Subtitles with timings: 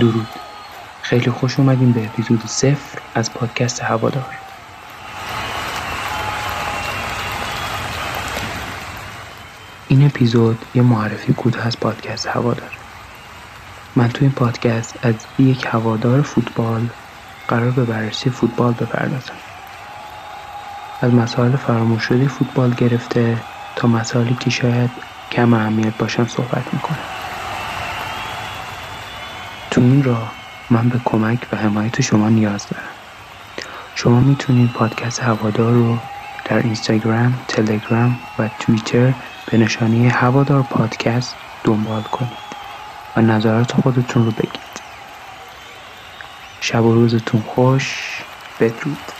[0.00, 0.28] درود.
[1.02, 4.36] خیلی خوش اومدیم به اپیزود صفر از پادکست هوادار.
[9.88, 12.78] این اپیزود یه معرفی کوتاه از پادکست هوادار.
[13.96, 16.88] من تو این پادکست از یک هوادار فوتبال
[17.48, 19.34] قرار به بررسی فوتبال بپردازم.
[21.00, 23.38] از مسائل فراموش شده فوتبال گرفته
[23.76, 24.90] تا مسائلی که شاید
[25.32, 26.98] کم اهمیت باشن صحبت می‌کنم.
[29.76, 30.32] تو این راه
[30.70, 32.88] من به کمک و حمایت شما نیاز دارم.
[33.94, 35.98] شما می‌تونید پادکست هوادار رو
[36.44, 39.12] در اینستاگرام، تلگرام و توییتر
[39.50, 42.38] به نشانی هوادار پادکست دنبال کنید
[43.16, 44.80] و نظرات خودتون رو بگید.
[46.60, 48.18] شب و روزتون خوش
[48.60, 49.12] بدرود.